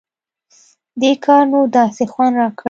[1.01, 2.59] دې کار نو داسې خوند راکړى و.